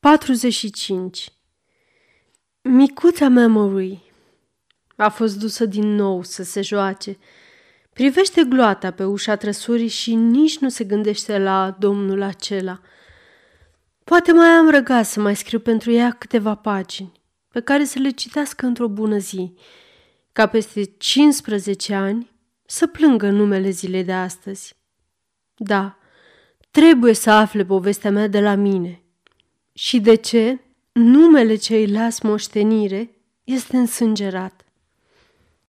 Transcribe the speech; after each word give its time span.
45 0.00 1.32
Micuța 2.62 3.28
Memory 3.28 4.12
a 4.96 5.08
fost 5.08 5.38
dusă 5.38 5.66
din 5.66 5.94
nou 5.94 6.22
să 6.22 6.42
se 6.42 6.62
joace. 6.62 7.18
Privește 7.92 8.44
gloata 8.44 8.90
pe 8.90 9.04
ușa 9.04 9.36
trăsurii 9.36 9.88
și 9.88 10.14
nici 10.14 10.58
nu 10.58 10.68
se 10.68 10.84
gândește 10.84 11.38
la 11.38 11.76
domnul 11.78 12.22
acela. 12.22 12.80
Poate 14.04 14.32
mai 14.32 14.48
am 14.48 14.70
răgat 14.70 15.06
să 15.06 15.20
mai 15.20 15.36
scriu 15.36 15.60
pentru 15.60 15.90
ea 15.90 16.10
câteva 16.10 16.54
pagini, 16.54 17.12
pe 17.48 17.60
care 17.60 17.84
să 17.84 17.98
le 17.98 18.10
citească 18.10 18.66
într-o 18.66 18.88
bună 18.88 19.18
zi, 19.18 19.54
ca 20.32 20.46
peste 20.46 20.84
15 20.84 21.94
ani 21.94 22.30
să 22.66 22.86
plângă 22.86 23.30
numele 23.30 23.70
zilei 23.70 24.04
de 24.04 24.12
astăzi. 24.12 24.74
Da, 25.56 25.98
trebuie 26.70 27.12
să 27.12 27.30
afle 27.30 27.64
povestea 27.64 28.10
mea 28.10 28.26
de 28.26 28.40
la 28.40 28.54
mine– 28.54 29.02
și 29.78 30.00
de 30.00 30.14
ce 30.14 30.58
numele 30.92 31.56
ce 31.56 31.74
îi 31.74 31.86
las 31.86 32.20
moștenire 32.20 33.10
este 33.44 33.76
însângerat. 33.76 34.64